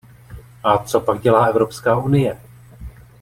[0.63, 2.37] A copak dělá Evropská unie?